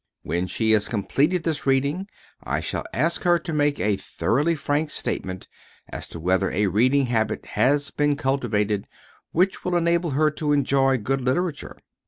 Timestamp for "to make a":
3.37-3.97